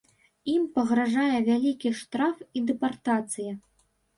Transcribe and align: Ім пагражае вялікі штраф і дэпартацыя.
Ім 0.53 0.63
пагражае 0.77 1.37
вялікі 1.49 1.91
штраф 1.99 2.35
і 2.61 2.65
дэпартацыя. 2.71 3.53